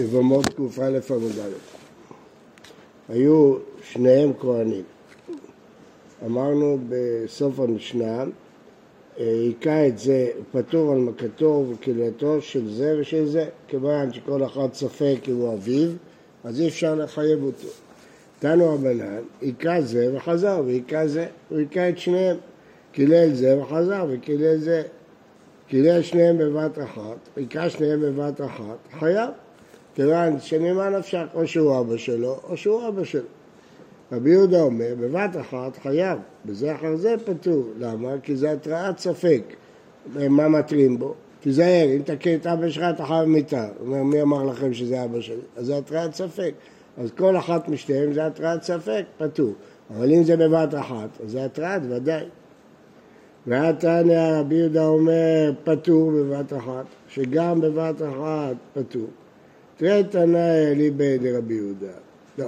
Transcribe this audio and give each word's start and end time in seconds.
יבמות 0.00 0.46
קא 0.46 0.62
עמוד 1.10 1.38
א'. 1.42 1.52
היו 3.08 3.56
שניהם 3.82 4.32
כהנים. 4.40 4.82
אמרנו 6.26 6.78
בסוף 6.88 7.60
המשנה, 7.60 8.24
היכה 9.16 9.86
את 9.86 9.98
זה 9.98 10.30
פטור 10.52 10.92
על 10.92 10.98
מכתו 10.98 11.64
וקהילתו 11.70 12.42
של 12.42 12.70
זה 12.70 12.96
ושל 13.00 13.26
זה, 13.26 13.48
כיוון 13.68 14.12
שכל 14.12 14.44
אחד 14.44 14.68
ספק 14.72 15.16
אם 15.28 15.36
הוא 15.36 15.54
אביו, 15.54 15.88
אז 16.44 16.60
אי 16.60 16.68
אפשר 16.68 16.94
לחייב 16.94 17.42
אותו. 17.42 17.68
תנו 18.38 18.74
רבנן, 18.74 19.22
היכה 19.40 19.80
זה 19.80 20.16
וחזר, 20.16 20.62
והיכה 20.66 21.08
זה, 21.08 21.26
הוא 21.48 21.58
היכה 21.58 21.88
את 21.88 21.98
שניהם. 21.98 22.36
קילל 22.92 23.34
זה 23.34 23.58
וחזר, 23.62 24.06
וקילל 24.10 24.56
זה. 24.56 24.82
קילל 25.68 26.02
שניהם 26.02 26.38
בבת 26.38 26.78
אחת, 26.78 27.16
היכה 27.36 27.70
שניהם 27.70 28.00
בבת 28.00 28.40
אחת, 28.40 28.78
חייב. 28.98 29.30
כיוון 30.00 30.40
שממה 30.40 30.90
נפשך, 30.90 31.24
או 31.34 31.46
שהוא 31.46 31.80
אבא 31.80 31.96
שלו, 31.96 32.36
או 32.48 32.56
שהוא 32.56 32.88
אבא 32.88 33.04
שלו. 33.04 33.22
רבי 34.12 34.30
יהודה 34.30 34.62
אומר, 34.62 34.94
בבת 35.00 35.36
אחת 35.40 35.76
חייב, 35.82 36.18
בזה 36.44 36.74
אחר 36.74 36.96
זה 36.96 37.14
פטור. 37.24 37.64
למה? 37.78 38.08
כי 38.22 38.36
זה 38.36 38.52
התרעת 38.52 38.98
ספק. 38.98 39.42
מה 40.14 40.48
מתרים 40.48 40.98
בו? 40.98 41.14
תיזהר, 41.40 41.86
אם 41.96 42.02
תקן 42.04 42.34
את 42.34 42.46
אבא 42.46 42.68
שלך, 42.68 42.84
אתה 42.94 43.04
חייב 43.04 43.24
מיתה. 43.24 43.68
הוא 43.78 43.86
אומר, 43.86 44.02
מי 44.02 44.22
אמר 44.22 44.44
לכם 44.44 44.74
שזה 44.74 45.04
אבא 45.04 45.20
שלי? 45.20 45.36
אז 45.56 45.66
זה 45.66 45.78
התרעת 45.78 46.14
ספק. 46.14 46.54
אז 46.98 47.10
כל 47.16 47.36
אחת 47.36 47.68
משתיהם 47.68 48.12
זה 48.12 48.26
התרעת 48.26 48.62
ספק, 48.62 49.04
פטור. 49.18 49.52
אבל 49.90 50.12
אם 50.12 50.22
זה 50.22 50.36
בבת 50.36 50.74
אחת, 50.74 51.08
אז 51.24 51.30
זה 51.30 51.44
התרעת 51.44 51.82
ודאי. 51.88 52.24
והתניא 53.46 54.40
רבי 54.40 54.54
יהודה 54.54 54.86
אומר 54.86 55.52
פטור 55.64 56.10
בבת 56.10 56.52
אחת, 56.52 56.84
שגם 57.08 57.60
בבת 57.60 58.02
אחת 58.02 58.56
פטור. 58.74 59.06
תראה 59.80 60.02
תנאי 60.02 60.74
ליבי 60.74 61.18
דרבי 61.18 61.54
יהודה. 61.54 61.92
לא. 62.38 62.46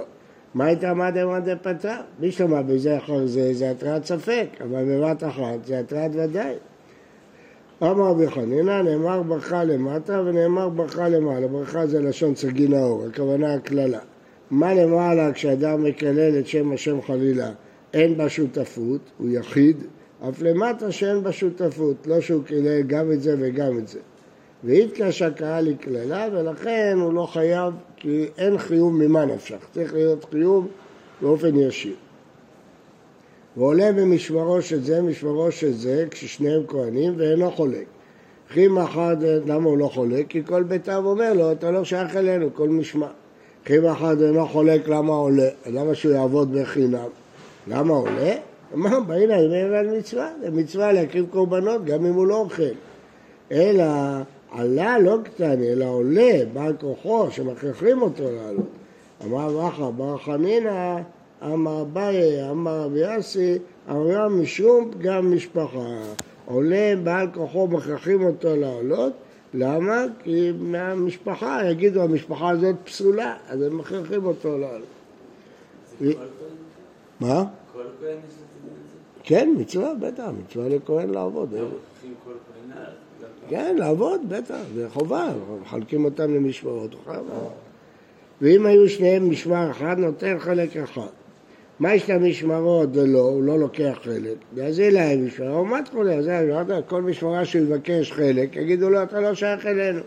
מה 0.53 0.65
הייתה 0.65 0.93
מה 0.93 1.11
דמא 1.11 1.39
דפטרה? 1.39 2.01
מי 2.19 2.31
שמע 2.31 2.61
בזה 2.61 2.97
אחר 2.97 3.25
זה, 3.25 3.53
זה 3.53 3.71
התרעת 3.71 4.05
ספק, 4.05 4.47
אבל 4.61 4.83
בבת 4.85 5.23
אחת 5.23 5.65
זה 5.65 5.79
התרעת 5.79 6.11
ודאי. 6.13 6.55
אמר 7.83 8.09
רבי 8.09 8.27
חנינא, 8.27 8.81
נאמר 8.81 9.21
ברכה 9.21 9.63
למטה 9.63 10.21
ונאמר 10.25 10.69
ברכה 10.69 11.09
למעלה. 11.09 11.47
ברכה 11.47 11.87
זה 11.87 12.01
לשון 12.01 12.35
סגי 12.35 12.67
נאור, 12.67 13.05
הכוונה 13.05 13.53
הקללה. 13.53 13.99
מה 14.51 14.73
למעלה 14.73 15.33
כשאדם 15.33 15.83
מקלל 15.83 16.39
את 16.39 16.47
שם 16.47 16.71
השם 16.71 17.01
חלילה? 17.01 17.51
אין 17.93 18.17
בה 18.17 18.29
שותפות, 18.29 19.01
הוא 19.17 19.29
יחיד, 19.29 19.77
אף 20.29 20.41
למטה 20.41 20.91
שאין 20.91 21.23
בה 21.23 21.31
שותפות, 21.31 22.07
לא 22.07 22.21
שהוא 22.21 22.43
קילל 22.43 22.81
גם 22.81 23.11
את 23.11 23.21
זה 23.21 23.35
וגם 23.39 23.77
את 23.77 23.87
זה. 23.87 23.99
והתקשה 24.63 25.31
קהל 25.31 25.67
היא 25.67 25.75
קללה, 25.77 26.27
ולכן 26.31 26.97
הוא 27.01 27.13
לא 27.13 27.25
חייב, 27.25 27.73
כי 27.95 28.25
אין 28.37 28.57
חיוב 28.57 28.93
ממה 28.93 29.25
נפשך, 29.25 29.57
צריך 29.73 29.93
להיות 29.93 30.25
חיוב 30.31 30.67
באופן 31.21 31.55
ישיר. 31.55 31.95
ועולה 33.57 33.91
במשמרו 33.91 34.61
של 34.61 34.83
זה, 34.83 35.01
משמרו 35.01 35.51
של 35.51 35.71
זה, 35.71 36.05
כששניהם 36.11 36.61
כהנים, 36.67 37.13
ואינו 37.17 37.51
חולק. 37.51 37.85
חים 38.49 38.77
אחד, 38.77 39.17
למה 39.21 39.69
הוא 39.69 39.77
לא 39.77 39.87
חולק? 39.87 40.27
כי 40.29 40.41
כל 40.45 40.63
ביתיו 40.63 41.03
אומר 41.05 41.33
לו, 41.33 41.51
אתה 41.51 41.71
לא 41.71 41.83
שייך 41.83 42.15
אלינו, 42.15 42.49
כל 42.53 42.69
משמע. 42.69 43.07
חים 43.65 43.85
אחד 43.85 44.21
אינו 44.21 44.47
חולק 44.47 44.87
למה 44.87 45.13
עולה, 45.13 45.49
למה 45.65 45.95
שהוא 45.95 46.13
יעבוד 46.13 46.53
בחינם? 46.53 47.09
למה 47.67 47.93
עולה? 47.93 48.35
אמר, 48.73 48.99
בהנה, 48.99 49.49
זה 49.49 49.79
על 49.79 49.97
מצווה, 49.97 50.29
זה 50.41 50.51
מצווה 50.51 50.91
להקריב 50.91 51.25
קורבנות 51.29 51.85
גם 51.85 52.05
אם 52.05 52.13
הוא 52.13 52.27
לא 52.27 52.35
אוכל. 52.35 52.63
אלא 53.51 53.83
עלה 54.53 54.99
לא 54.99 55.17
קטן, 55.23 55.63
אלא 55.63 55.85
עולה, 55.85 56.39
בעל 56.53 56.73
כוחו, 56.81 57.31
שמכריחים 57.31 58.01
אותו 58.01 58.23
לעלות. 58.23 58.69
אמר 59.25 59.67
בכר, 59.67 59.91
בר 59.91 60.17
חנינא, 60.17 60.99
אמר 61.43 61.81
אביי, 61.81 62.49
אמר 62.49 62.81
רבי 62.81 62.99
יאסי, 62.99 63.57
אמרה 63.89 64.29
משום 64.29 64.91
פגם 64.91 65.35
משפחה. 65.35 66.01
עולה 66.45 66.93
בעל 67.03 67.27
כוחו, 67.33 67.67
מכריחים 67.67 68.23
אותו 68.23 68.55
לעלות, 68.55 69.13
למה? 69.53 70.05
כי 70.23 70.51
מהמשפחה, 70.59 71.59
יגידו, 71.71 72.01
המשפחה 72.01 72.49
הזאת 72.49 72.75
פסולה, 72.83 73.35
אז 73.49 73.61
הם 73.61 73.77
מכריחים 73.77 74.25
אותו 74.25 74.57
לעלות. 74.57 74.87
מה? 77.19 77.43
כן, 79.23 79.53
מצווה, 79.57 79.93
בטח, 79.93 80.23
מצווה 80.39 80.69
לכהן 80.69 81.09
לעבוד. 81.09 81.53
כן, 83.53 83.75
לעבוד, 83.77 84.21
בטח, 84.29 84.55
זה 84.75 84.89
חובה, 84.89 85.29
מחלקים 85.61 86.05
אותם 86.05 86.33
למשמרות. 86.35 86.95
ואם 88.41 88.65
היו 88.65 88.89
שניהם 88.89 89.29
משמר 89.29 89.71
אחד, 89.71 89.99
נותן 89.99 90.39
חלק 90.39 90.77
אחד. 90.77 91.01
מה 91.79 91.93
יש 91.93 92.09
למשמרות 92.09 92.89
ולא, 92.93 93.19
הוא 93.19 93.43
לא 93.43 93.59
לוקח 93.59 93.99
חלק, 94.03 94.63
אז 94.63 94.79
אין 94.79 94.93
להם 94.93 95.25
משמרה, 95.25 95.55
הוא 95.55 95.67
מת 95.67 95.87
חולה, 95.87 96.21
זה 96.21 96.63
כל 96.87 97.01
משמרה 97.01 97.45
שהוא 97.45 97.61
יבקש 97.61 98.11
חלק, 98.11 98.55
יגידו 98.55 98.89
לו, 98.89 99.03
אתה 99.03 99.19
לא 99.19 99.33
שייך 99.33 99.65
אלינו. 99.65 100.01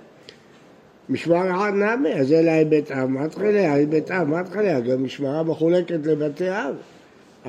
משמר 1.08 1.50
אחד 1.50 1.72
נמי, 1.74 2.14
אז 2.14 2.32
אין 2.32 2.44
להם 2.44 2.70
בית 2.70 2.92
אב, 2.92 3.08
מת 3.08 3.34
חולה, 3.34 3.74
בית 3.88 4.10
אב, 4.10 4.28
מת 4.28 4.48
חולה, 4.48 4.80
גם 4.80 5.04
משמרה 5.04 5.42
מחולקת 5.42 6.06
לבתי 6.06 6.50
אב. 6.50 6.74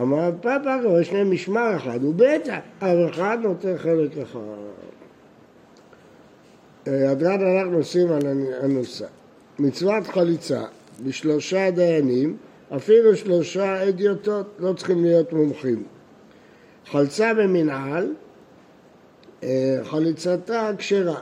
אמר 0.02 0.31
פאפה, 0.41 1.00
יש 1.02 1.13
להם 1.13 1.31
משמר 1.31 1.75
אחד, 1.75 2.03
הוא 2.03 2.13
בטח, 2.18 2.57
אבל 2.81 3.09
אחד 3.09 3.38
נותן 3.41 3.78
חלק 3.78 4.18
אחד. 4.18 4.40
הדרן 6.88 7.58
אנחנו 7.58 7.78
עושים 7.78 8.12
על 8.12 8.22
הנוסע. 8.62 9.06
מצוות 9.59 10.08
חליצה 10.08 10.64
בשלושה 11.06 11.72
דיינים, 11.72 12.38
אפילו 12.75 13.16
שלושה 13.16 13.90
אדיוטות, 13.90 14.46
לא 14.59 14.74
צריכים 14.74 15.03
להיות 15.03 15.34
מומחים. 15.34 15.84
חלצה 16.86 17.34
במנהל, 17.34 18.14
אה, 19.44 19.78
חליצתה 19.84 20.72
כשרה. 20.78 21.20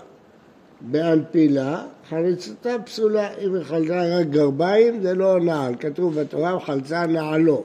באנפילה, 0.81 1.83
חליצתה 2.09 2.75
פסולה. 2.85 3.33
אם 3.33 3.55
היא 3.55 3.63
חלצה 3.63 4.17
רק 4.19 4.27
גרביים, 4.27 5.01
זה 5.01 5.13
לא 5.13 5.39
נעל. 5.39 5.75
כתוב 5.79 6.19
בתורה, 6.19 6.59
חלצה 6.59 7.05
נעלו. 7.05 7.63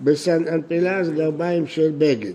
באנפילה 0.00 1.04
זה 1.04 1.12
גרביים 1.12 1.66
של 1.66 1.92
בגד. 1.98 2.32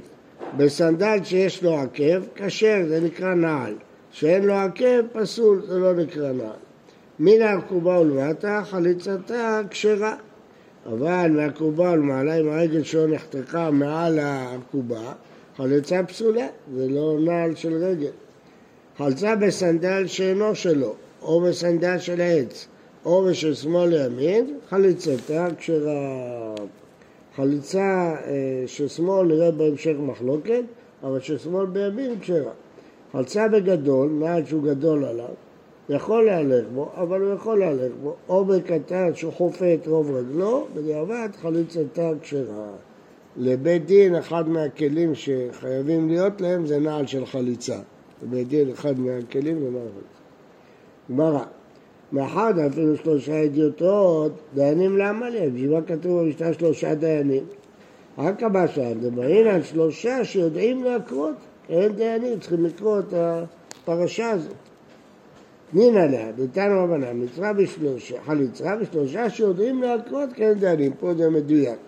בסנדל 0.57 1.18
שיש 1.24 1.63
לו 1.63 1.75
עקב, 1.80 2.22
כשר, 2.36 2.78
זה 2.88 3.00
נקרא 3.01 3.34
נעל. 3.34 3.74
שאין 4.12 4.46
לו 4.46 4.53
עקב, 4.53 5.08
פסול, 5.12 5.62
זה 5.68 5.80
לא 5.80 5.94
נקרא 5.94 6.31
נעל. 6.31 6.50
מן 7.20 7.42
העקובה 7.42 8.00
ולמטה, 8.00 8.62
חליצתה 8.66 9.62
כשרה. 9.70 10.16
אבל 10.86 11.31
מהעקובה 11.31 11.92
ולמעלה, 11.92 12.40
אם 12.40 12.50
הרגל 12.50 12.84
שלו 12.84 13.08
נחתכה 13.08 13.72
מעל 13.72 14.19
העקובה, 14.19 15.14
חליצה 15.58 16.03
פסולה, 16.03 16.48
זה 16.75 16.88
לא 16.90 17.18
נעל 17.19 17.56
של 17.56 17.74
רגל. 17.74 18.12
חלצה 18.98 19.36
בסנדל 19.36 20.08
שאינו 20.08 20.56
שלו, 20.56 20.94
או 21.22 21.42
בסנדל 21.42 22.00
של 22.00 22.22
העץ, 22.22 22.68
או 23.06 23.25
בשל 23.25 23.53
שמאל 23.53 23.90
לימין, 23.90 24.58
חליצתה 24.69 25.48
כשרה. 25.58 26.56
חליצה 27.36 28.16
אה, 28.25 28.64
של 28.66 28.88
שמאל 28.88 29.28
נראה 29.28 29.52
בהמשך 29.52 29.96
מחלוקת, 30.00 30.64
אבל 31.03 31.19
של 31.19 31.38
שמאל 31.38 31.66
בימין 31.66 32.19
כשרה. 32.19 32.52
חלצה 33.12 33.47
בגדול, 33.47 34.09
מעט 34.09 34.47
שהוא 34.47 34.64
גדול 34.64 35.06
עליו, 35.06 35.30
יכול 35.90 36.25
להלך 36.25 36.66
בו, 36.74 36.90
אבל 36.96 37.22
הוא 37.22 37.34
יכול 37.34 37.59
להלך 37.59 37.92
בו, 38.03 38.16
או 38.30 38.46
בקטן 38.46 39.16
שהוא 39.16 39.34
חופה 39.34 39.74
את 39.74 39.88
רוב 39.88 40.12
רגלו, 40.12 40.68
בדיעבד 40.75 41.30
חליצתה 41.42 42.12
כשרה. 42.22 42.72
לבית 43.38 43.86
דין 43.86 44.16
אחד 44.16 44.50
מהכלים 44.50 45.16
שחייבים 45.16 46.09
להיות 46.09 46.42
להם 46.42 46.66
זה 46.66 46.80
נעל 46.80 47.08
של 47.08 47.25
חליצה. 47.25 47.80
לבית 48.24 48.48
דין 48.48 48.69
אחד 48.69 49.00
מהכלים 49.00 49.59
זה 49.59 49.69
נעל 49.69 49.88
חליצה. 49.94 50.19
גמרא, 51.12 51.44
מאחד 52.12 52.60
אפילו 52.60 52.98
שלושה 52.98 53.45
אדיוטות, 53.45 54.31
דיינים 54.54 54.98
למה 54.98 55.30
להם? 55.30 55.54
בשביל 55.54 55.72
מה 55.72 55.81
כתוב 55.81 56.22
במשנה 56.22 56.54
שלושה 56.54 56.95
דיינים? 56.95 57.44
רק 58.18 58.44
הבא 58.44 58.66
מדברים 58.95 59.48
על 59.48 59.63
שלושה 59.63 60.25
שיודעים 60.25 60.83
להקרות. 60.83 61.36
אין 61.69 61.92
דיינים, 61.92 62.39
צריכים 62.39 62.66
לקרוא 62.66 63.00
את 63.00 63.13
הפרשה 63.13 64.30
הזאת. 64.30 64.54
נינא 65.74 66.00
לה, 66.00 66.31
ביתנו 66.31 66.83
רבנן, 66.83 67.24
מצווה 67.24 67.54
בשלושה, 67.54 68.21
חליצה 68.25 68.75
בשלושה 68.75 69.30
שיודעים 69.30 69.81
להקרות 69.81 70.30
כן 70.33 70.54
דיינים, 70.54 70.94
פה 71.00 71.13
זה 71.13 71.30
מדויק. 71.30 71.80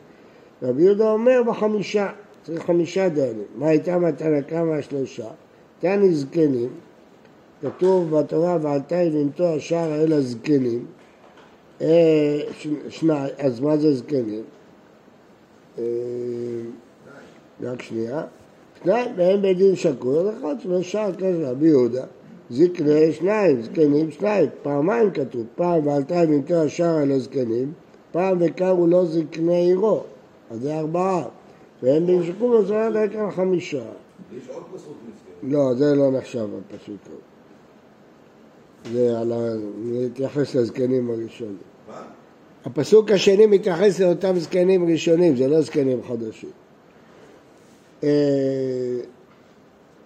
רבי 0.63 0.83
יהודה 0.83 1.12
אומר 1.12 1.44
בחמישה, 1.48 2.10
צריך 2.44 2.63
חמישה 2.63 3.10
דיינים. 3.10 3.45
מה 3.56 3.68
הייתה 3.68 3.98
מתנה 3.98 4.42
כמה 4.42 4.81
שלושה? 4.81 5.28
תני 5.80 6.13
זקנים, 6.13 6.69
כתוב 7.62 8.18
בתורה 8.18 8.57
ועלתה 8.62 8.95
יבנתו 8.95 9.56
השער 9.56 10.04
אל 10.04 10.13
הזקנים. 10.13 10.86
אה, 11.81 12.42
אז 13.38 13.60
מה 13.60 13.78
זה 13.78 13.94
זקנים? 13.94 14.44
אה, 15.80 15.83
רק 17.63 17.81
שנייה. 17.81 18.24
שניים 18.83 19.10
מהם 19.18 19.42
בית 19.42 19.57
דין 19.57 19.75
שקול, 19.75 20.30
אחד 20.30 20.56
שלושה 20.60 21.07
כזה, 21.18 21.50
רבי 21.50 21.68
יהודה. 21.68 22.06
זקני 22.50 23.13
שניים, 23.13 23.62
זקנים 23.62 24.12
שניים, 24.12 24.50
פעמיים 24.63 25.12
כתוב, 25.12 25.45
פעם 25.56 25.88
ועלתה 25.88 26.25
בנתו 26.25 26.54
השאר 26.54 26.98
על 26.98 27.12
הזקנים, 27.12 27.72
פעם 28.12 28.38
וקרו 28.39 28.88
לו 28.88 29.06
זקני 29.06 29.66
עירו, 29.66 30.04
אז 30.51 30.62
זה 30.62 30.80
ארבעה, 30.80 31.24
והם 31.83 32.07
בנשקו 32.07 32.54
לזמן 32.54 32.92
רק 32.94 33.16
על 33.16 33.31
חמישה. 33.31 33.78
יש 34.38 34.50
עוד 34.50 34.63
פסוק 34.74 34.98
מזכר. 35.07 35.57
לא, 35.57 35.74
זה 35.75 35.95
לא 35.95 36.12
נחשב 36.12 36.48
הפסוק 36.60 36.98
הזה. 37.06 37.16
זה 38.94 39.19
על 39.19 39.31
ה... 39.31 39.38
מתייחס 39.83 40.56
לזקנים 40.56 41.10
הראשונים. 41.10 41.57
מה? 41.89 42.01
הפסוק 42.66 43.12
השני 43.12 43.45
מתייחס 43.45 44.00
לאותם 44.00 44.39
זקנים 44.39 44.89
ראשונים, 44.92 45.36
זה 45.36 45.48
לא 45.48 45.62
זקנים 45.62 46.04
חדשים. 46.07 46.50
אה, 48.03 48.09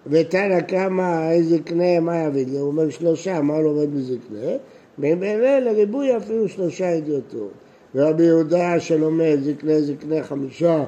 ותנא 0.06 0.60
קמא 0.60 1.30
איזה 1.30 1.58
קנה 1.58 2.00
מה 2.00 2.16
יביא 2.18 2.46
לו? 2.52 2.58
הוא 2.58 2.66
אומר 2.66 2.90
שלושה, 2.90 3.40
מה 3.40 3.54
הוא 3.54 3.62
לומד 3.62 3.94
בזקנה? 3.94 4.50
ממילא 4.98 5.58
לריבוי 5.58 6.16
אפילו 6.16 6.48
שלושה 6.48 6.98
אדיוטות. 6.98 7.50
ורבי 7.94 8.24
יהודה 8.24 8.80
שלומד 8.80 9.38
זקנה 9.42 9.80
זקנה 9.80 10.22
חמישה 10.22 10.84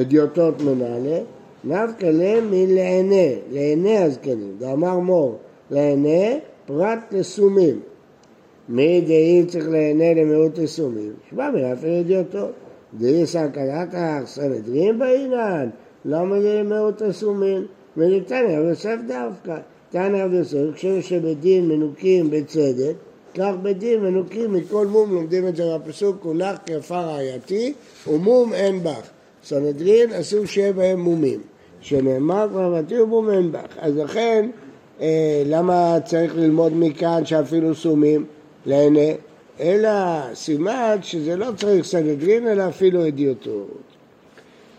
אדיוטות 0.00 0.62
מנהלה, 0.62 1.18
נפקא 1.64 2.06
להם 2.06 2.50
מלענה, 2.50 3.30
לעיני 3.52 3.98
הזקנים. 3.98 4.56
ואמר 4.58 4.98
מור, 4.98 5.38
לעיני 5.70 6.38
פרט 6.66 6.98
לסומים. 7.12 7.80
מי 8.68 9.00
דאי 9.00 9.44
צריך 9.48 9.68
לעיני 9.68 10.14
למיעוט 10.14 10.58
לסומים? 10.58 11.12
שמע 11.30 11.50
מלאפר 11.50 12.00
אדיוטות. 12.00 12.52
דאי 12.98 13.26
סכנתך 13.26 13.98
סנהדרין 14.24 14.98
בעינן, 14.98 15.68
למה 16.04 16.40
זה 16.40 16.60
למיעוט 16.60 17.02
לסומים? 17.02 17.66
ולתניא 17.96 18.58
רב 18.58 18.68
יוסף 18.68 18.96
דווקא. 19.08 19.56
תניא 19.90 20.24
רב 20.24 20.32
יוסף, 20.32 20.64
כשבדין 20.74 21.68
מנוקים 21.68 22.30
בצדק, 22.30 22.94
כך 23.34 23.52
בדין 23.62 24.00
מנוקים 24.00 24.52
מכל 24.52 24.86
מום, 24.86 25.14
לומדים 25.14 25.48
את 25.48 25.56
זה 25.56 25.64
מהפסוק, 25.64 26.16
כולך 26.22 26.56
כעפר 26.66 26.94
רעייתי, 27.00 27.72
ומום 28.06 28.52
אין 28.52 28.82
בך. 28.82 29.10
סנהדרין 29.44 30.12
אסור 30.12 30.46
שיהיה 30.46 30.72
בהם 30.72 31.00
מומים. 31.00 31.40
שנאמר 31.80 32.46
כבר 32.50 32.74
ותהיו 32.78 33.06
מום 33.06 33.30
אין 33.30 33.52
בך. 33.52 33.76
אז 33.78 33.96
לכן, 33.96 34.50
אה, 35.00 35.42
למה 35.46 35.98
צריך 36.04 36.36
ללמוד 36.36 36.72
מכאן 36.76 37.26
שאפילו 37.26 37.74
סומים 37.74 38.24
לעיני? 38.66 39.14
אלא 39.60 39.90
סימן 40.34 40.96
שזה 41.02 41.36
לא 41.36 41.46
צריך 41.56 41.86
סנהדרין, 41.86 42.48
אלא 42.48 42.68
אפילו 42.68 43.08
אדיוטות. 43.08 43.89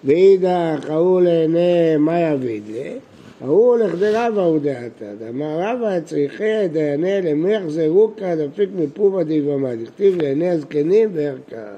ואידך 0.04 0.90
ההוא 0.90 1.22
לעיני 1.22 1.98
מה 2.00 2.20
יביד 2.20 2.64
לי? 2.68 2.98
ההוא 3.42 3.78
לכדי 3.78 4.10
רבא 4.14 4.42
הוא 4.42 4.60
דעתא. 4.60 5.14
אמר 5.30 5.60
רבא 5.60 6.00
צריכי 6.00 6.68
דייני 6.68 7.22
למח 7.22 7.62
זרוקה 7.68 8.36
דפיק 8.36 8.70
מפומה 8.76 9.24
דיבמה. 9.24 9.76
דכתיב 9.76 10.22
לעיני 10.22 10.50
הזקנים 10.50 11.10
וערכה. 11.14 11.72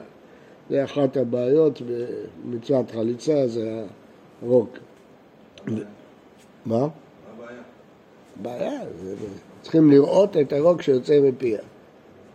זה 0.69 0.83
אחת 0.83 1.17
הבעיות 1.17 1.81
במצוות 2.45 2.91
חליצה, 2.91 3.47
זה 3.47 3.83
הרוק. 4.43 4.69
מה? 5.67 5.75
מה 6.65 6.87
הבעיה? 7.37 7.59
בעיה, 8.41 8.79
זה- 9.03 9.15
צריכים 9.61 9.91
לראות 9.91 10.37
את 10.37 10.53
הרוק 10.53 10.81
שיוצא 10.81 11.19
מפיה. 11.21 11.59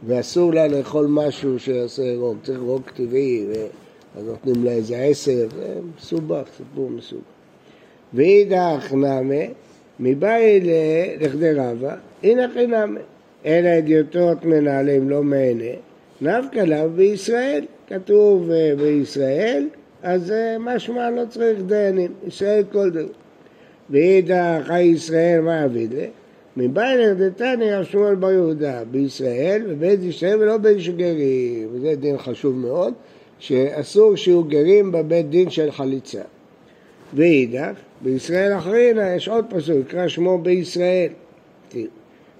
ואסור 0.06 0.54
לה 0.54 0.68
לאכול 0.68 1.06
משהו 1.10 1.58
שיעשה 1.58 2.16
רוק, 2.16 2.36
צריך 2.42 2.58
רוק 2.60 2.90
טבעי, 2.90 3.46
ו- 3.48 3.66
אז 4.16 4.24
נותנים 4.26 4.64
לה 4.64 4.70
איזה 4.70 4.96
עשר, 4.96 5.48
זה 5.56 5.74
מסובך, 5.96 6.44
סיפור 6.56 6.90
מסובך. 6.90 7.22
ואידך 8.14 8.92
נמי, 8.92 9.48
מבאי 10.00 10.60
לכדי 11.20 11.52
רבא, 11.52 11.96
הנה 12.22 12.46
חינמי. 12.54 13.00
אלא 13.46 13.78
אדיוטות 13.78 14.44
מנהלים 14.44 15.10
לא 15.10 15.22
מעיני, 15.22 15.76
נפקא 16.20 16.58
לאו 16.58 16.90
בישראל. 16.90 17.64
כתוב 17.88 18.50
אה, 18.50 18.72
בישראל, 18.76 19.68
אז 20.02 20.30
אה, 20.30 20.56
משמע 20.58 21.10
לא 21.10 21.22
צריך 21.28 21.58
דיינים, 21.66 22.12
ישראל 22.26 22.62
כל 22.72 22.90
דבר. 22.90 23.12
ואידך 23.90 24.60
חי 24.64 24.82
ישראל 24.82 25.40
מה 25.40 25.64
יביא 25.64 25.88
לי? 25.90 26.06
מבעל 26.56 27.14
דתני 27.14 27.72
רב 27.72 27.84
שמואל 27.84 28.14
בר 28.14 28.30
יהודה 28.30 28.82
בישראל, 28.90 29.62
בבית 29.68 30.00
ישראל 30.02 30.42
ולא 30.42 30.56
בית 30.56 30.80
שגרים, 30.80 31.68
וזה 31.72 31.94
דין 31.94 32.18
חשוב 32.18 32.56
מאוד, 32.56 32.94
שאסור 33.38 34.16
שיהיו 34.16 34.44
גרים 34.44 34.92
בבית 34.92 35.30
דין 35.30 35.50
של 35.50 35.70
חליצה. 35.70 36.22
ואידך, 37.14 37.72
בישראל 38.00 38.58
אחרינה 38.58 39.14
יש 39.14 39.28
עוד 39.28 39.44
פסוק, 39.48 39.76
נקרא 39.78 40.08
שמו 40.08 40.38
בישראל. 40.38 41.08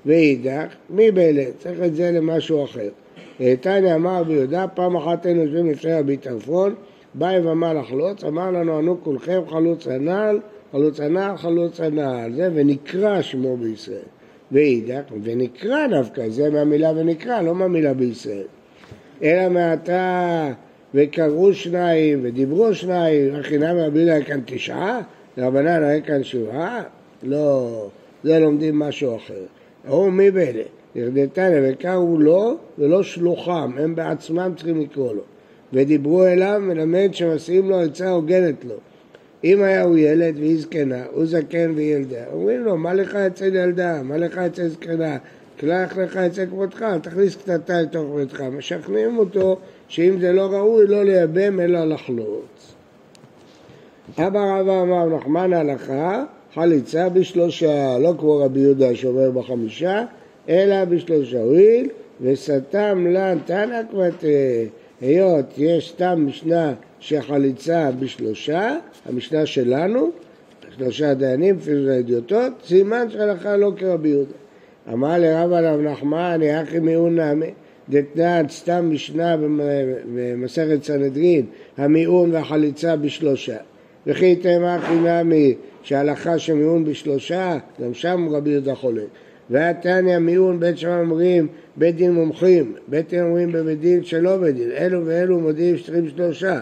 ואידך, 0.06 0.74
מי 0.90 1.10
באלה? 1.10 1.44
צריך 1.58 1.80
את 1.82 1.94
זה 1.94 2.10
למשהו 2.10 2.64
אחר. 2.64 2.88
תניא 3.60 3.94
אמר 3.94 4.24
ביהודה, 4.24 4.66
פעם 4.74 4.96
אחת 4.96 5.26
היינו 5.26 5.42
יושבים 5.42 5.70
לפני 5.70 5.94
רבי 5.94 6.16
טרפון, 6.16 6.74
בא 7.14 7.32
יבמה 7.32 7.74
לחלוץ, 7.74 8.24
אמר 8.24 8.50
לנו, 8.50 8.78
ענו 8.78 8.96
כולכם 9.04 9.40
חלוץ 9.48 9.86
הנעל, 9.86 10.40
חלוץ 10.72 11.00
הנעל, 11.00 11.36
חלוץ 11.36 11.80
הנעל, 11.80 12.34
זה, 12.34 12.50
ונקרא 12.54 13.22
שמו 13.22 13.56
בישראל. 13.56 13.98
ואידך, 14.52 15.02
ונקרא 15.22 15.86
דווקא, 15.86 16.28
זה 16.28 16.50
מהמילה 16.50 16.90
ונקרא, 16.96 17.42
לא 17.42 17.54
מהמילה 17.54 17.94
בישראל. 17.94 18.46
אלא 19.22 19.48
מעתה 19.48 20.52
וקראו 20.94 21.54
שניים 21.54 22.20
ודיברו 22.22 22.74
שניים, 22.74 23.34
החינם 23.34 23.76
רבי 23.76 24.04
לה 24.04 24.24
כאן 24.24 24.40
תשעה, 24.44 25.00
רבנן 25.38 25.82
היה 25.82 26.00
כאן 26.00 26.24
שבעה? 26.24 26.82
לא, 27.22 27.88
זה 28.24 28.38
לומדים 28.38 28.78
משהו 28.78 29.16
אחר. 29.16 29.42
ההוא 29.86 30.10
מי 30.10 30.30
באלה? 30.30 30.62
ירדתניה 30.94 31.60
וקראו 31.64 32.18
לו 32.18 32.56
ולא 32.78 33.02
שלוחם, 33.02 33.72
הם 33.78 33.94
בעצמם 33.94 34.52
צריכים 34.56 34.80
לקרוא 34.80 35.14
לו. 35.14 35.22
ודיברו 35.72 36.26
אליו 36.26 36.60
מלמד 36.62 37.08
שמסיעים 37.12 37.70
לו 37.70 37.80
עצה 37.80 38.10
הוגנת 38.10 38.64
לו. 38.64 38.74
אם 39.44 39.62
היה 39.62 39.82
הוא 39.82 39.98
ילד 39.98 40.36
והיא 40.38 40.58
זקנה, 40.60 41.04
הוא 41.12 41.26
זקן 41.26 41.72
והיא 41.74 41.94
ילדה, 41.94 42.24
אומרים 42.32 42.64
לו, 42.64 42.76
מה 42.76 42.94
לך 42.94 43.16
אצל 43.16 43.56
ילדה, 43.56 44.02
מה 44.02 44.16
לך 44.16 44.38
אצל 44.38 44.68
זקנה, 44.68 45.16
קלח 45.56 45.96
לך 45.96 46.16
אצל 46.16 46.46
כבודך, 46.46 46.84
תכניס 47.02 47.36
קטטה 47.36 47.82
לתוך 47.82 48.14
ביתך. 48.16 48.40
משכנעים 48.40 49.18
אותו 49.18 49.58
שאם 49.88 50.20
זה 50.20 50.32
לא 50.32 50.46
ראוי, 50.46 50.86
לא 50.86 51.04
לייבם 51.04 51.60
אלא 51.60 51.84
לחלוץ. 51.84 52.74
אבא 54.18 54.58
רבא 54.58 54.82
אמר 54.82 55.16
נחמן 55.16 55.52
הלכה, 55.52 56.24
חליצה 56.54 57.08
בשלושה, 57.08 57.98
לא 57.98 58.14
כמו 58.18 58.36
רבי 58.36 58.60
יהודה 58.60 58.94
שאומר 58.94 59.30
בחמישה, 59.30 60.04
אלא 60.48 60.84
בשלושה. 60.84 61.42
הואיל 61.42 61.88
וסתם 62.20 63.06
לן 63.10 63.38
תנא 63.44 63.80
כבתי, 63.90 64.68
היות 65.00 65.58
יש 65.58 65.90
סתם 65.90 66.26
משנה 66.26 66.74
שחליצה 67.00 67.90
בשלושה, 67.98 68.76
המשנה 69.06 69.46
שלנו, 69.46 70.10
שלושה 70.76 71.14
דיינים, 71.14 71.56
לפי 71.56 71.82
זה 71.84 71.92
הידיוטות, 71.92 72.52
סימן 72.64 73.10
שהלכה 73.10 73.56
לא 73.56 73.72
כרבי 73.76 74.08
יהודה. 74.08 74.32
אמר 74.92 75.18
לרב 75.18 75.52
עליו 75.52 75.76
נחמן, 75.76 76.40
יחי 76.42 76.78
מיעון 76.78 77.20
נמי, 77.20 77.50
דתנן 77.90 78.44
סתם 78.48 78.90
משנה 78.92 79.36
במסכת 80.14 80.84
סנהדרין, 80.84 81.46
המיעון 81.76 82.34
והחליצה 82.34 82.96
בשלושה. 82.96 83.56
וכי 84.06 84.36
תימא 84.36 84.78
חינמי 84.78 85.54
שהלכה 85.82 86.38
שמיעון 86.38 86.84
בשלושה, 86.84 87.58
גם 87.82 87.94
שם 87.94 88.28
רבי 88.30 88.50
יהודה 88.50 88.74
חולק. 88.74 89.06
והתניא 89.50 90.18
מיעון 90.18 90.60
בית 90.60 90.78
שם 90.78 90.98
אומרים 91.00 91.46
בית 91.76 91.96
דין 91.96 92.12
מומחים, 92.12 92.74
בית 92.88 93.10
דין 93.10 93.22
אומרים 93.22 93.52
בבית 93.52 93.80
דין 93.80 94.04
שלא 94.04 94.36
בית 94.36 94.56
דין, 94.56 94.70
אלו 94.70 95.06
ואלו 95.06 95.40
מודיעים 95.40 95.76
שצריכים 95.76 96.08
שלושה. 96.08 96.60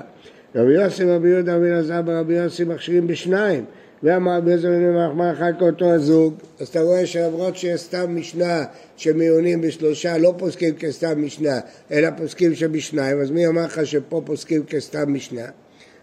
רבי 0.55 0.73
יוסי 0.73 1.05
רבי 1.05 1.29
יהודה 1.29 1.57
רבי 1.57 1.67
אלעזר 1.67 2.03
ברבי 2.03 2.35
יוסי 2.35 2.65
מכשירים 2.65 3.07
בשניים. 3.07 3.65
רבי 4.15 4.51
יוסי 4.51 4.67
בן 4.67 4.97
נחמן 4.97 5.31
אחר 5.31 5.59
כאותו 5.59 5.93
הזוג, 5.93 6.35
אז 6.61 6.69
אתה 6.69 6.81
רואה 6.81 7.07
שלמרות 7.07 7.57
שיש 7.57 7.81
סתם 7.81 8.17
משנה 8.17 8.65
שמיונים 8.97 9.61
בשלושה 9.61 10.19
לא 10.19 10.35
פוסקים 10.39 10.75
כסתם 10.75 11.25
משנה, 11.25 11.61
אלא 11.91 12.09
פוסקים 12.17 12.55
שבשניים, 12.55 13.21
אז 13.21 13.31
מי 13.31 13.47
אמר 13.47 13.65
לך 13.65 13.87
שפה 13.87 14.23
פוסקים 14.25 14.65
כסתם 14.65 15.15
משנה? 15.15 15.47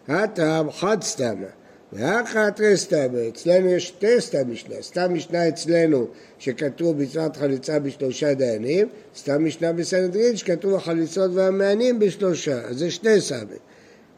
הטעם 0.08 0.72
חד 0.72 0.98
סתמה. 1.02 1.48
ואחת 1.94 2.62
רסתמה, 2.62 3.28
אצלנו 3.28 3.70
יש 3.70 3.88
שתי 3.88 4.22
סתם 4.22 4.52
משנה, 4.52 4.76
סתם 4.82 5.14
משנה 5.14 5.48
אצלנו 5.48 6.08
שכתוב 6.40 7.02
מצוות 7.02 7.38
חליצה 7.38 7.80
בשלושה 7.80 8.34
דיינים, 8.34 8.88
סתם 9.16 9.46
משנה 9.46 9.74
בסנהדרין 9.74 10.36
שכתוב 10.36 10.76
החליצות 10.76 11.32
והמענים 11.34 12.00
בשלושה, 12.00 12.62
אז 12.62 12.78
זה 12.78 12.92
שני 12.92 13.22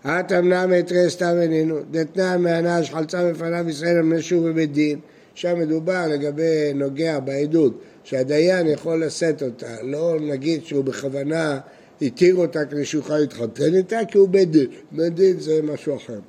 סמים. 0.06 0.18
התמנע 0.18 0.66
מתרי 0.66 1.10
סתם 1.10 1.36
איננו, 1.42 1.80
דתנן 1.92 2.42
מהנאה 2.42 2.84
שחלצה 2.84 3.32
בפניו 3.32 3.70
ישראל 3.70 3.98
המנשו 3.98 4.42
בבית 4.42 4.72
דין, 4.72 5.00
שם 5.36 5.60
מדובר 5.60 6.08
לגבי 6.08 6.74
נוגע 6.76 7.20
בעדות, 7.20 7.82
שהדיין 8.04 8.68
יכול 8.68 9.06
לשאת 9.06 9.44
אותה, 9.44 9.76
לא 9.84 10.18
נגיד 10.22 10.66
שהוא 10.66 10.84
בכוונה 10.84 11.60
התיר 12.02 12.36
אותה 12.36 12.66
כדי 12.66 12.86
שהוא 12.86 13.00
יוכל 13.00 13.18
להתחתן 13.18 13.76
איתה, 13.76 14.00
כי 14.08 14.18
הוא 14.18 14.30
בית 14.30 14.52
דין, 14.52 14.68
בית 14.92 15.16
דין 15.16 15.40
זה 15.40 15.62
משהו 15.64 15.96
אחר. 15.96 16.20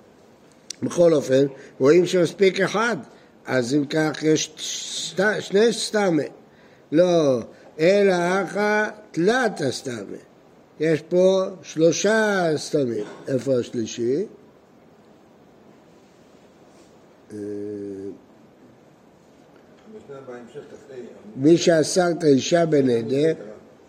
בכל 0.83 1.14
אופן, 1.14 1.47
רואים 1.78 2.06
שמספיק 2.06 2.61
אחד, 2.61 2.97
אז 3.47 3.75
אם 3.75 3.85
כך 3.90 4.23
יש 4.23 4.54
שני 5.40 5.73
סתמי, 5.73 6.25
לא, 6.92 7.40
אלא 7.80 8.14
אחא 8.42 8.88
תלת 9.11 9.61
הסתמי. 9.61 10.16
יש 10.80 11.02
פה 11.02 11.42
שלושה 11.62 12.47
סתמים. 12.56 13.04
איפה 13.28 13.59
השלישי? 13.59 14.26
אה, 17.33 17.38
מי 21.37 21.56
שאסר 21.56 22.11
את 22.11 22.25
האישה 22.25 22.66
בנדר, 22.66 23.33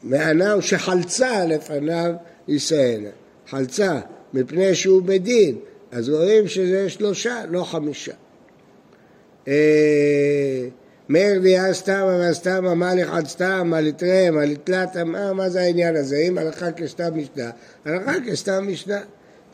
מענה 0.03 0.61
שחלצה 0.61 1.45
לפניו 1.45 2.13
ישראלה. 2.47 3.09
חלצה, 3.47 3.99
מפני 4.33 4.75
שהוא 4.75 5.01
בדין, 5.01 5.57
אז 5.91 6.09
רואים 6.09 6.47
שזה 6.47 6.89
שלושה, 6.89 7.43
לא 7.49 7.63
חמישה. 7.63 8.13
מאיר 11.09 11.39
דיה 11.39 11.73
סתמה 11.73 12.17
והסתמה 12.19 12.75
מה 12.75 12.95
לחד 12.95 13.27
סתם, 13.27 13.67
מה 13.69 13.81
לתראה, 13.81 14.31
מה 14.31 14.45
לתלת, 14.45 14.97
מה 15.35 15.49
זה 15.49 15.61
העניין 15.61 15.95
הזה? 15.95 16.17
אם 16.17 16.37
הלכה 16.37 16.71
כסתם 16.71 17.17
משנה, 17.17 17.49
הלכה 17.85 18.13
כסתם 18.27 18.67
משנה. 18.67 18.99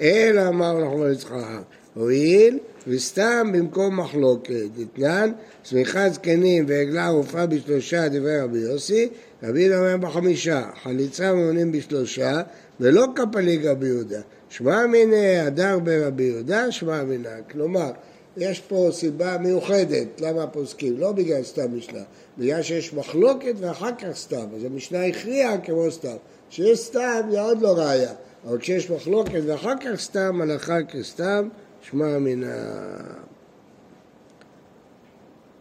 אלא 0.01 0.48
אמר 0.48 0.83
אנחנו 0.83 1.07
ליצחק, 1.07 1.62
הואיל 1.93 2.60
וסתם 2.88 3.51
במקום 3.53 4.00
מחלוקת. 4.00 4.65
אתנן, 4.81 5.31
צמיחת 5.63 6.13
זקנים 6.13 6.65
ועגלה 6.67 7.05
ערופה 7.05 7.45
בשלושה 7.45 8.07
דברי 8.07 8.39
רבי 8.39 8.60
יוסי, 8.60 9.10
רבי 9.43 9.62
יהודה 9.62 9.79
אומר 9.79 9.98
בחמישה, 9.98 10.63
חליצה 10.83 11.33
ממונים 11.33 11.72
בשלושה, 11.72 12.41
ולא 12.79 13.05
כפליג 13.15 13.65
רבי 13.65 13.88
יהודה. 13.88 14.22
שמע 14.50 14.88
מיני 14.88 15.38
הדר 15.39 15.79
ברבי 15.79 16.24
יהודה, 16.24 16.72
שמע 16.72 17.03
מינה. 17.03 17.29
כלומר, 17.51 17.91
יש 18.37 18.59
פה 18.59 18.89
סיבה 18.91 19.37
מיוחדת 19.37 20.21
למה 20.21 20.47
פוסקים, 20.47 20.97
לא 20.97 21.11
בגלל 21.11 21.43
סתם 21.43 21.77
משנה, 21.77 22.03
בגלל 22.37 22.61
שיש 22.61 22.93
מחלוקת 22.93 23.53
ואחר 23.57 23.95
כך 23.95 24.15
סתם, 24.15 24.45
אז 24.55 24.63
המשנה 24.63 25.05
הכריעה 25.05 25.57
כמו 25.57 25.91
סתם. 25.91 26.15
כשיש 26.49 26.79
סתם 26.79 27.21
זה 27.31 27.41
עוד 27.41 27.61
לא 27.61 27.73
ראיה, 27.77 28.13
אבל 28.45 28.57
כשיש 28.59 28.89
מחלוקת 28.89 29.41
ואחר 29.45 29.73
כך 29.81 29.99
סתם, 29.99 30.41
הלכה 30.41 30.83
כסתם, 30.83 31.49
שמע 31.81 32.17
מן 32.19 32.43
ה... 32.43 32.53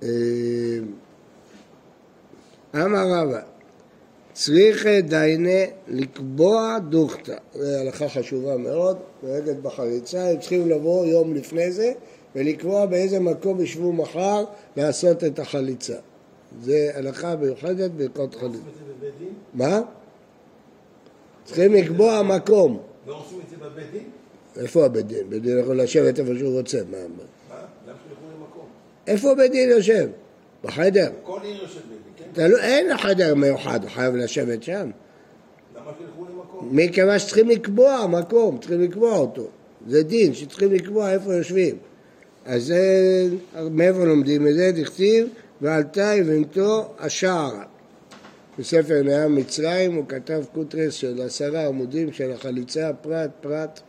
אה, 0.03 0.79
אמר 2.75 3.05
רבא, 3.11 3.41
צריך 4.33 4.87
דיינה 4.87 5.65
לקבוע 5.89 6.79
דוכתא. 6.79 7.37
זו 7.55 7.79
הלכה 7.81 8.09
חשובה 8.09 8.57
מאוד, 8.57 8.97
נוהגת 9.23 9.57
בחריצה, 9.57 10.29
הם 10.31 10.39
צריכים 10.41 10.69
לבוא 10.69 11.07
יום 11.07 11.35
לפני 11.35 11.73
זה 11.73 11.93
ולקבוע 12.37 12.87
באיזה 12.87 13.21
מקום 13.21 13.61
ישבו 13.61 13.93
מחר 13.93 14.45
לעשות 14.77 15.25
את 15.25 15.39
החליצה. 15.39 15.97
זה 16.63 16.91
הלכה 16.95 17.37
מיוחדת 17.37 17.91
בהלכות 17.91 18.35
חליצה. 18.35 18.59
מה? 19.55 19.81
צריכים 21.45 21.75
לקבוע 21.75 22.23
מקום. 22.23 22.79
לא 23.07 23.19
עושים 23.19 23.39
את 23.45 23.51
זה 23.51 23.57
בבית 23.57 23.91
דין? 23.93 24.03
איפה 24.57 24.85
הבית 24.85 25.07
דין? 25.07 25.31
בית 25.31 25.43
דין 25.43 25.59
יכול 25.59 25.81
לשבת 25.81 26.21
איפה 26.21 26.33
שהוא 26.39 26.59
רוצה. 26.59 26.79
מה? 26.91 26.99
מה? 26.99 27.05
למה 27.87 27.97
שילכו 28.09 28.25
למקום? 28.37 28.67
איפה 29.07 29.35
בית 29.35 29.53
דין 29.53 29.71
יושב? 29.71 30.09
בחדר. 30.65 31.11
כל 31.23 31.39
עיר 31.43 31.63
יושב 31.63 31.75
בית 31.75 32.35
דין, 32.35 32.51
כן? 32.51 32.57
אין 32.63 32.97
חדר 32.97 33.35
מיוחד, 33.35 33.83
הוא 33.83 33.91
חייב 33.91 34.15
לשבת 34.17 34.63
שם. 34.63 34.91
למה 35.77 35.91
שילכו 35.99 36.25
למקום? 36.33 36.69
מי 36.71 36.89
קבע 36.89 37.19
שצריכים 37.19 37.49
לקבוע 37.49 38.07
מקום, 38.07 38.59
צריכים 38.59 38.81
לקבוע 38.81 39.19
אותו. 39.19 39.47
זה 39.87 40.03
דין 40.03 40.35
שצריכים 40.35 40.73
לקבוע 40.73 41.13
איפה 41.13 41.35
יושבים. 41.35 41.77
אז 42.47 42.65
זה, 42.65 43.29
מאיפה 43.71 44.05
לומדים 44.05 44.47
את 44.47 44.55
זה? 44.55 44.73
דכתיב, 44.73 45.29
ועלתה 45.61 46.15
יבנתו 46.15 46.95
השערה. 46.99 47.65
בספר 48.59 49.03
נעם 49.05 49.35
מצרים 49.35 49.95
הוא 49.95 50.05
כתב 50.09 50.43
קוטרס 50.55 50.95
של 50.95 51.23
עשרה 51.23 51.67
עמודים 51.67 52.13
של 52.13 52.33
החליצה, 52.33 52.91
פרט 53.01 53.31
פרט, 53.41 53.81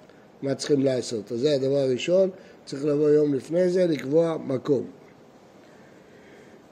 מה 0.41 0.55
צריכים 0.55 0.83
לעשות. 0.83 1.31
אז 1.31 1.39
זה 1.39 1.55
הדבר 1.55 1.77
הראשון, 1.77 2.29
צריך 2.65 2.85
לבוא 2.85 3.09
יום 3.09 3.33
לפני 3.33 3.69
זה 3.69 3.87
לקבוע 3.87 4.37
מקום. 4.47 4.85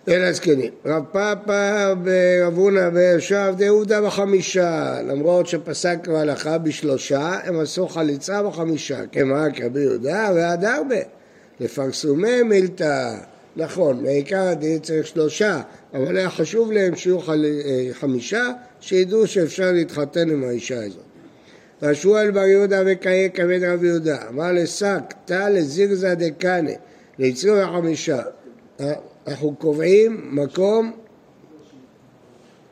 אל 0.07 0.23
הזקנים. 0.23 0.73
רב 0.85 1.03
פאפא 1.11 1.93
ורב 2.03 2.57
הונא 2.57 2.89
וישב 2.93 3.53
די 3.57 3.67
עובדה 3.67 4.01
בחמישה, 4.01 5.01
למרות 5.01 5.47
שפסק 5.47 6.07
בהלכה 6.07 6.57
בשלושה, 6.57 7.39
הם 7.43 7.59
עשו 7.59 7.87
חליצה 7.87 8.43
בחמישה, 8.43 9.07
כמה 9.11 9.51
כרבי 9.51 9.79
יהודה 9.79 10.29
ועד 10.35 10.65
הרבה. 10.65 11.20
לפרסומי 11.61 12.43
מילתא, 12.43 13.15
נכון, 13.55 14.03
מעיקר 14.03 14.41
הדין 14.41 14.79
צריך 14.79 15.07
שלושה, 15.07 15.61
אבל 15.93 16.17
היה 16.17 16.29
חשוב 16.29 16.71
להם 16.71 16.95
שיהיו. 16.95 17.19
אה, 17.19 17.87
חמישה, 17.93 18.51
שידעו 18.79 19.27
שאפשר 19.27 19.71
להתחתן 19.71 20.29
עם 20.29 20.43
האישה 20.43 20.83
הזאת. 20.83 21.03
רשואל 21.81 22.31
בר 22.31 22.45
יהודה 22.45 22.81
וקאי 22.85 23.29
כבד 23.33 23.63
רב 23.63 23.83
יהודה, 23.83 24.17
אמר 24.29 24.51
לשק, 24.51 25.01
תא 25.25 25.49
לזירזא 25.49 26.13
דקאנה, 26.13 26.71
ליצרו 27.19 27.55
החמישה. 27.55 28.21
אה, 28.79 28.93
אנחנו 29.27 29.55
קובעים 29.55 30.29
מקום 30.31 30.91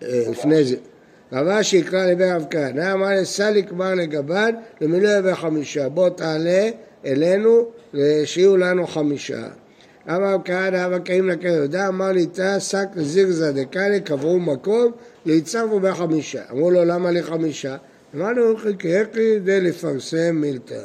אה, 0.04 0.24
לפני 0.30 0.64
זה. 0.64 0.76
רבה 1.34 1.64
שיקרא 1.64 2.06
לבן 2.06 2.36
רב 2.36 2.46
כהנא, 2.50 2.94
אמר 2.94 3.10
לסליק 3.22 3.72
בר 3.72 3.94
לגבן 3.96 4.52
למילוי 4.82 5.18
ימי 5.18 5.36
חמישה, 5.36 5.90
בוא 5.90 6.10
תעלה 6.10 6.70
אלינו 7.06 7.72
שיהיו 8.26 8.58
לנו 8.58 8.88
חמישה. 8.88 9.48
אמר 10.10 10.36
כהנא 10.46 10.86
אבא 10.86 11.00
קאים 11.00 11.30
לקרא 11.30 11.50
יהודה, 11.50 11.88
אמר 11.88 12.12
לי 12.12 12.26
תא 12.26 12.60
שק 12.60 12.88
זירזא 12.96 13.52
דקאלי, 13.52 14.02
קבעו 14.02 14.40
מקום, 14.40 14.92
ליצרפו 15.26 15.80
בחמישה. 15.80 16.42
אמרו 16.52 16.72
לו 16.72 16.86
למה 16.86 17.12
לי 17.12 17.24
חמישה? 17.24 17.78
אמרנו 18.16 18.58
חלקי 18.58 18.94
כדי 19.14 19.62
לפרסם 19.62 20.36
מילתא. 20.36 20.82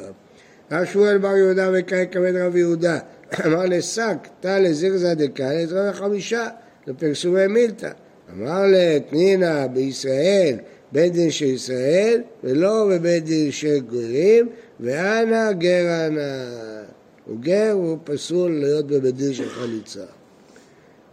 רב 0.71 0.85
שמואל 0.85 1.17
בר 1.17 1.35
יהודה 1.37 1.69
וקאי 1.73 2.05
כבד 2.11 2.35
רב 2.35 2.55
יהודה, 2.55 2.99
אמר 3.45 3.65
לשק 3.65 4.17
תא 4.39 4.57
לזירזא 4.61 5.13
דקאלי, 5.13 5.63
יתראה 5.63 5.93
חמישה, 5.93 6.47
לפרסומי 6.87 7.47
מילתא. 7.47 7.91
אמר 8.33 8.63
לתנינה 8.67 9.67
בישראל, 9.67 10.55
בית 10.91 11.13
דין 11.13 11.31
של 11.31 11.45
ישראל, 11.45 12.21
ולא 12.43 12.89
בבית 12.91 13.25
דין 13.25 13.51
של 13.51 13.79
גויים, 13.79 14.49
ואנא 14.79 15.51
גר 15.51 16.07
אנא. 16.07 16.21
הוא 17.25 17.37
גר, 17.39 17.71
הוא 17.71 17.97
פסול 18.03 18.51
להיות 18.59 18.87
בבית 18.87 19.15
דין 19.15 19.33
של 19.33 19.49
חליצה. 19.49 20.05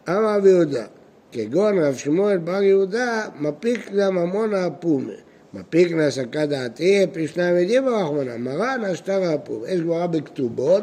אמר 0.09 0.37
רבי 0.39 0.49
יהודה, 0.49 0.87
כגון 1.33 1.79
רב 1.79 1.95
שמואל 1.95 2.39
בר 2.39 2.63
יהודה, 2.63 3.29
מפיק 3.41 3.91
לה 3.93 4.11
ממון 4.11 4.55
הפומה. 4.55 5.13
מפיק 5.55 5.93
לה 5.93 6.11
שקה 6.11 6.47
דעתי, 6.47 7.07
פי 7.13 7.29
שניים 7.29 7.57
עדים 7.57 7.85
ברחמנה, 7.85 8.37
מרן 8.37 8.85
השטר 8.85 9.23
הפומה. 9.23 9.69
יש 9.69 9.81
גמרא 9.81 10.07
בכתובות, 10.07 10.83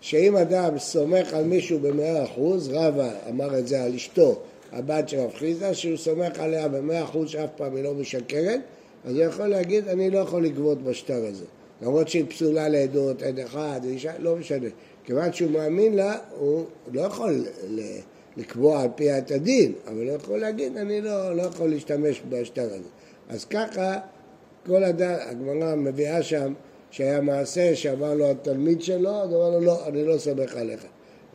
שאם 0.00 0.36
אדם 0.36 0.78
סומך 0.78 1.34
על 1.34 1.44
מישהו 1.44 1.78
במאה 1.78 2.24
אחוז, 2.24 2.68
רבא 2.68 3.10
אמר 3.28 3.58
את 3.58 3.68
זה 3.68 3.82
על 3.82 3.94
אשתו, 3.94 4.40
הבת 4.72 5.08
של 5.08 5.18
רב 5.18 5.32
חיסדא, 5.38 5.72
שהוא 5.72 5.96
סומך 5.96 6.38
עליה 6.38 6.68
במאה 6.68 7.04
אחוז 7.04 7.28
שאף 7.28 7.50
פעם 7.56 7.76
היא 7.76 7.84
לא 7.84 7.94
משקרת, 7.94 8.60
אז 9.04 9.14
הוא 9.16 9.22
יכול 9.22 9.46
להגיד, 9.46 9.88
אני 9.88 10.10
לא 10.10 10.18
יכול 10.18 10.44
לגבות 10.44 10.82
בשטר 10.82 11.26
הזה. 11.26 11.44
למרות 11.84 12.08
שהיא 12.08 12.24
פסולה 12.28 12.68
לעדות, 12.68 13.22
עד 13.22 13.38
אחד, 13.38 13.80
אישה, 13.84 14.12
לא 14.18 14.36
משנה. 14.36 14.68
כיוון 15.04 15.32
שהוא 15.32 15.50
מאמין 15.50 15.96
לה, 15.96 16.18
הוא 16.38 16.64
לא 16.92 17.00
יכול 17.00 17.44
לקבוע 18.36 18.82
על 18.82 18.88
פי 18.94 19.18
את 19.18 19.30
הדין, 19.30 19.72
אבל 19.86 20.08
הוא 20.08 20.16
יכול 20.16 20.38
להגיד, 20.38 20.76
אני 20.76 21.00
לא, 21.00 21.36
לא 21.36 21.42
יכול 21.42 21.70
להשתמש 21.70 22.22
בשטר 22.28 22.64
הזה. 22.64 22.88
אז 23.28 23.44
ככה, 23.44 23.98
כל 24.66 24.84
אדם, 24.84 25.14
הגמרא 25.20 25.74
מביאה 25.74 26.22
שם 26.22 26.52
שהיה 26.90 27.20
מעשה 27.20 27.76
שאמר 27.76 28.14
לו 28.14 28.30
התלמיד 28.30 28.82
שלו, 28.82 29.10
אז 29.10 29.32
הוא 29.32 29.46
אמר 29.46 29.50
לו, 29.50 29.60
לא, 29.60 29.88
אני 29.88 30.04
לא 30.04 30.18
סומך 30.18 30.56
עליך. 30.56 30.86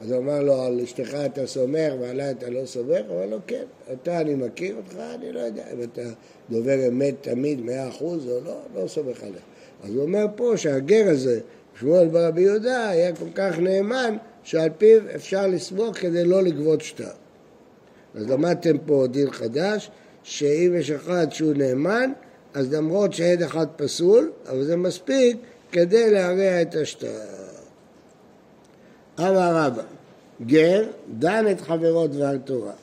אז 0.02 0.12
הוא 0.12 0.20
אמר 0.20 0.42
לו, 0.42 0.62
על 0.62 0.82
אשתך 0.82 1.18
אתה 1.26 1.48
סומך 1.48 1.94
ועליי 2.00 2.32
אתה 2.32 2.50
לא 2.50 2.66
סומך? 2.66 3.02
הוא 3.08 3.18
אמר 3.18 3.26
לו, 3.26 3.38
כן, 3.48 3.64
אתה 3.94 4.22
אני 4.22 4.36
מכיר 4.36 4.76
אותך, 4.76 4.96
אני 5.16 5.32
לא 5.32 5.40
יודע 5.40 5.64
אם 5.74 5.84
אתה 5.84 6.02
דובר 6.50 6.88
אמת 6.88 7.16
תמיד, 7.22 7.62
מאה 7.62 7.90
אחוז 7.90 8.28
או 8.28 8.40
לא, 8.46 8.58
לא 8.76 8.88
סומך 8.88 9.24
עליך. 9.24 9.49
אז 9.84 9.90
הוא 9.90 10.04
אומר 10.04 10.26
פה 10.36 10.54
שהגר 10.58 11.10
הזה, 11.10 11.40
שמואל 11.80 12.08
ברבי 12.08 12.42
יהודה, 12.42 12.90
היה 12.90 13.16
כל 13.16 13.30
כך 13.36 13.60
נאמן, 13.60 14.18
שעל 14.44 14.70
פיו 14.78 15.02
אפשר 15.16 15.48
לסמוך 15.48 15.98
כדי 15.98 16.24
לא 16.24 16.44
לגבות 16.44 16.82
שטר. 16.82 17.12
אז 18.16 18.30
למדתם 18.30 18.78
פה 18.78 19.06
דין 19.12 19.32
חדש, 19.32 19.92
שאם 20.24 20.74
יש 20.78 20.92
אחד 20.92 21.28
שהוא 21.32 21.54
נאמן, 21.54 22.12
אז 22.54 22.74
למרות 22.74 23.14
שעד 23.14 23.42
אחד 23.42 23.68
פסול, 23.76 24.32
אבל 24.50 24.64
זה 24.64 24.76
מספיק 24.76 25.38
כדי 25.72 26.12
להרע 26.12 26.62
את 26.62 26.76
השטר. 26.76 27.20
אמר 29.20 29.56
רבא, 29.56 29.84
גר 30.46 30.86
דן 31.20 31.46
את 31.52 31.62
חברו 31.62 32.08
דבר 32.08 32.38
תורה. 32.38 32.74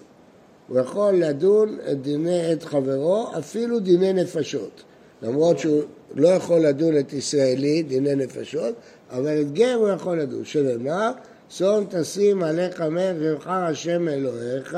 הוא 0.69 0.79
יכול 0.79 1.15
לדון 1.15 1.79
את 1.91 2.03
דיני 2.03 2.53
את 2.53 2.63
חברו, 2.63 3.39
אפילו 3.39 3.81
דיני 3.81 4.13
נפשות. 4.13 4.83
למרות 5.27 5.59
שהוא 5.59 5.83
לא 6.15 6.29
יכול 6.29 6.59
לדון 6.59 6.99
את 6.99 7.13
ישראלי, 7.13 7.83
דיני 7.83 8.15
נפשות, 8.15 8.75
אבל 9.11 9.41
את 9.41 9.53
גר 9.53 9.75
הוא 9.75 9.89
יכול 9.89 10.21
לדון. 10.21 10.45
שנאמר, 10.45 11.11
צאן 11.49 11.85
תשים 11.89 12.43
עליך 12.43 12.81
מלך 12.81 13.23
יבחר 13.23 13.65
השם 13.65 14.09
אלוהיך, 14.09 14.77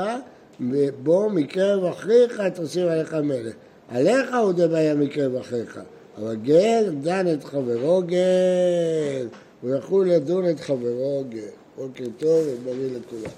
בו 1.03 1.29
מקרב 1.29 1.85
אחיך 1.85 2.41
תוסיף 2.55 2.83
עליך 2.89 3.13
מלך. 3.13 3.53
עליך 3.89 4.35
הוא 4.43 4.51
דבעיה 4.51 4.95
מקרב 4.95 5.35
אחיך, 5.35 5.79
אבל 6.17 6.35
גר 6.35 6.83
דן 7.01 7.33
את 7.33 7.43
חברו 7.43 8.01
גר, 8.05 9.27
הוא 9.61 9.75
יכול 9.75 10.09
לדון 10.09 10.49
את 10.49 10.59
חברו 10.59 11.23
גר. 11.29 11.49
בוקר 11.77 12.05
טוב 12.17 12.45
ובריא 12.47 12.89
לכולם. 12.97 13.31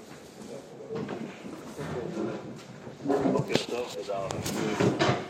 בוקר 3.32 3.54
טוב, 3.70 3.86
תודה 3.94 4.18
רבה. 4.18 5.22